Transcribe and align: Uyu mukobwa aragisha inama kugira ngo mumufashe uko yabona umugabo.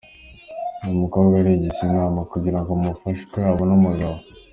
Uyu 0.83 1.01
mukobwa 1.03 1.33
aragisha 1.37 1.81
inama 1.89 2.19
kugira 2.31 2.57
ngo 2.61 2.69
mumufashe 2.79 3.21
uko 3.25 3.35
yabona 3.45 3.71
umugabo. 3.79 4.17